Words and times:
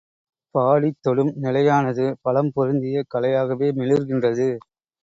பாடித் 0.55 0.97
தொடும் 1.01 1.31
நிலையானது, 1.35 2.17
பலம் 2.21 2.51
பொருந்திய 2.53 3.05
கலையாகவே 3.13 3.69
மிளிர்கின்றது. 3.75 4.49